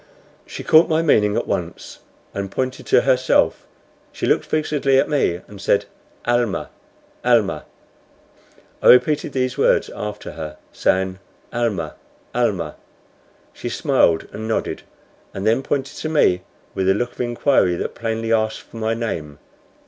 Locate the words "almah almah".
6.25-7.65, 11.53-12.77